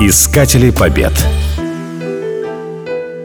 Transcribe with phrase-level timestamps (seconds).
[0.00, 1.12] Искатели побед.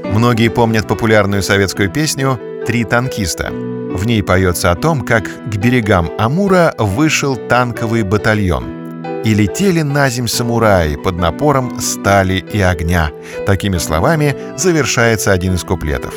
[0.06, 3.52] Многие помнят популярную советскую песню «Три танкиста».
[3.52, 9.22] В ней поется о том, как к берегам Амура вышел танковый батальон.
[9.24, 13.12] И летели на земь самураи под напором стали и огня.
[13.46, 16.16] Такими словами завершается один из куплетов.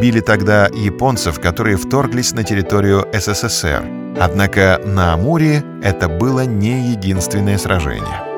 [0.00, 3.84] Били тогда японцев, которые вторглись на территорию СССР.
[4.18, 8.33] Однако на Амуре это было не единственное сражение.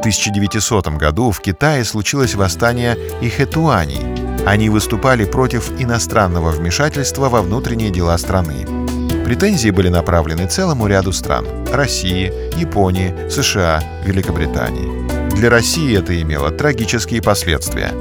[0.00, 4.00] В 1900 году в Китае случилось восстание ихэтуаней.
[4.46, 8.64] Они выступали против иностранного вмешательства во внутренние дела страны.
[9.26, 15.06] Претензии были направлены целому ряду стран– России, Японии, США, Великобритании.
[15.36, 17.92] Для России это имело трагические последствия.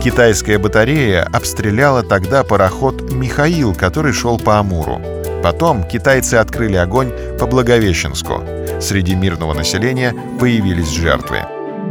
[0.00, 5.02] Китайская батарея обстреляла тогда пароход «Михаил», который шел по Амуру.
[5.42, 8.42] Потом китайцы открыли огонь по Благовещенску.
[8.80, 11.38] Среди мирного населения появились жертвы.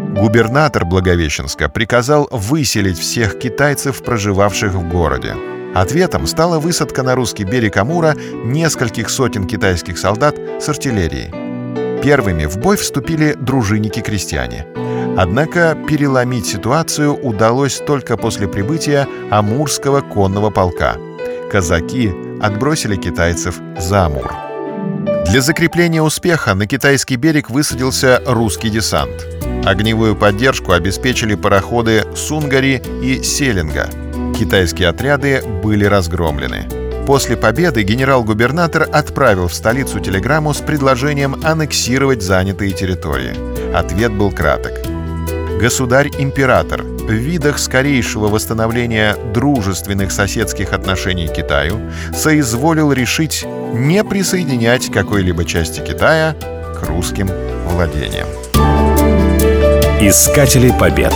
[0.10, 5.36] Губернатор Благовещенска приказал выселить всех китайцев, проживавших в городе.
[5.76, 12.02] Ответом стала высадка на русский берег Амура нескольких сотен китайских солдат с артиллерией.
[12.02, 14.66] Первыми в бой вступили дружинники-крестьяне.
[15.18, 20.98] Однако переломить ситуацию удалось только после прибытия Амурского конного полка.
[21.52, 24.34] Казаки отбросили китайцев за Амур.
[25.30, 29.28] Для закрепления успеха на китайский берег высадился русский десант.
[29.66, 33.90] Огневую поддержку обеспечили пароходы «Сунгари» и «Селинга».
[34.38, 36.68] Китайские отряды были разгромлены.
[37.06, 43.34] После победы генерал-губернатор отправил в столицу телеграмму с предложением аннексировать занятые территории.
[43.74, 44.74] Ответ был краток.
[45.60, 51.80] Государь-император в видах скорейшего восстановления дружественных соседских отношений Китаю
[52.14, 56.36] соизволил решить не присоединять какой-либо части Китая
[56.76, 57.30] к русским
[57.66, 58.28] владениям.
[60.02, 61.14] Искатели побед.